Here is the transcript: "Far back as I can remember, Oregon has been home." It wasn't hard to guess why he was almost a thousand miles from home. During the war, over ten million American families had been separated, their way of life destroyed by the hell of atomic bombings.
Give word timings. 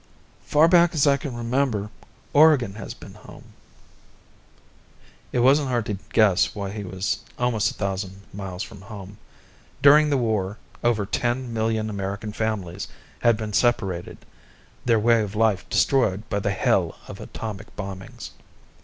"Far 0.47 0.67
back 0.67 0.95
as 0.95 1.05
I 1.05 1.15
can 1.15 1.35
remember, 1.37 1.91
Oregon 2.33 2.73
has 2.73 2.95
been 2.95 3.13
home." 3.13 3.53
It 5.31 5.41
wasn't 5.41 5.67
hard 5.69 5.85
to 5.85 5.99
guess 6.11 6.55
why 6.55 6.71
he 6.71 6.83
was 6.83 7.19
almost 7.37 7.69
a 7.69 7.75
thousand 7.75 8.23
miles 8.33 8.63
from 8.63 8.81
home. 8.81 9.19
During 9.83 10.09
the 10.09 10.17
war, 10.17 10.57
over 10.83 11.05
ten 11.05 11.53
million 11.53 11.87
American 11.87 12.33
families 12.33 12.87
had 13.19 13.37
been 13.37 13.53
separated, 13.53 14.17
their 14.85 14.97
way 14.97 15.21
of 15.21 15.35
life 15.35 15.69
destroyed 15.69 16.27
by 16.31 16.39
the 16.39 16.49
hell 16.49 16.97
of 17.07 17.19
atomic 17.21 17.75
bombings. 17.75 18.31